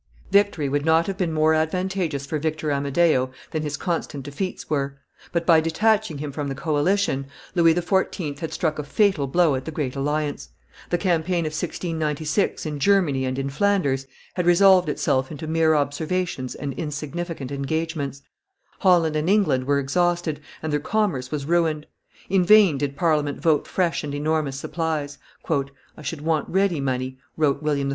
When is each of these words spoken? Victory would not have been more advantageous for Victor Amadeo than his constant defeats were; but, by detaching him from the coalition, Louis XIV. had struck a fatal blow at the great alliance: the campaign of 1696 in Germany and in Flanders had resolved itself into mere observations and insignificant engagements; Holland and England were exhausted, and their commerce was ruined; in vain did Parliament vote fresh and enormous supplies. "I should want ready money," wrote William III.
Victory 0.31 0.67
would 0.67 0.83
not 0.83 1.05
have 1.05 1.15
been 1.15 1.31
more 1.31 1.53
advantageous 1.53 2.25
for 2.25 2.39
Victor 2.39 2.71
Amadeo 2.71 3.29
than 3.51 3.61
his 3.61 3.77
constant 3.77 4.23
defeats 4.23 4.67
were; 4.67 4.97
but, 5.31 5.45
by 5.45 5.59
detaching 5.59 6.17
him 6.17 6.31
from 6.31 6.47
the 6.47 6.55
coalition, 6.55 7.27
Louis 7.53 7.75
XIV. 7.75 8.39
had 8.39 8.51
struck 8.51 8.79
a 8.79 8.83
fatal 8.83 9.27
blow 9.27 9.53
at 9.53 9.65
the 9.65 9.71
great 9.71 9.95
alliance: 9.95 10.49
the 10.89 10.97
campaign 10.97 11.45
of 11.45 11.51
1696 11.53 12.65
in 12.65 12.79
Germany 12.79 13.25
and 13.25 13.37
in 13.37 13.51
Flanders 13.51 14.07
had 14.33 14.47
resolved 14.47 14.89
itself 14.89 15.29
into 15.29 15.45
mere 15.45 15.75
observations 15.75 16.55
and 16.55 16.73
insignificant 16.79 17.51
engagements; 17.51 18.23
Holland 18.79 19.15
and 19.15 19.29
England 19.29 19.65
were 19.65 19.77
exhausted, 19.77 20.39
and 20.63 20.73
their 20.73 20.79
commerce 20.79 21.29
was 21.29 21.45
ruined; 21.45 21.85
in 22.27 22.43
vain 22.43 22.79
did 22.79 22.97
Parliament 22.97 23.39
vote 23.39 23.67
fresh 23.67 24.03
and 24.03 24.15
enormous 24.15 24.57
supplies. 24.59 25.19
"I 25.95 26.01
should 26.01 26.21
want 26.21 26.49
ready 26.49 26.79
money," 26.79 27.19
wrote 27.37 27.61
William 27.61 27.89
III. 27.89 27.89